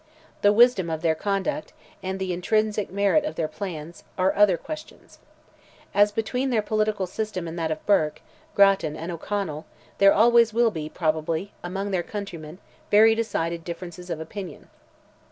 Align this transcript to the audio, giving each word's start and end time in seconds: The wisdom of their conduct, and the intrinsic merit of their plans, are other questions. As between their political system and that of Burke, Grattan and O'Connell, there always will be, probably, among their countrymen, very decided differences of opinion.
The 0.41 0.51
wisdom 0.51 0.89
of 0.89 1.03
their 1.03 1.13
conduct, 1.13 1.73
and 2.01 2.17
the 2.17 2.33
intrinsic 2.33 2.89
merit 2.91 3.23
of 3.23 3.35
their 3.35 3.47
plans, 3.47 4.03
are 4.17 4.33
other 4.35 4.57
questions. 4.57 5.19
As 5.93 6.11
between 6.11 6.49
their 6.49 6.63
political 6.63 7.05
system 7.05 7.47
and 7.47 7.53
that 7.59 7.69
of 7.69 7.85
Burke, 7.85 8.19
Grattan 8.55 8.95
and 8.95 9.11
O'Connell, 9.11 9.67
there 9.99 10.11
always 10.11 10.55
will 10.55 10.71
be, 10.71 10.89
probably, 10.89 11.53
among 11.63 11.91
their 11.91 12.01
countrymen, 12.01 12.57
very 12.89 13.13
decided 13.13 13.63
differences 13.63 14.09
of 14.09 14.19
opinion. 14.19 14.69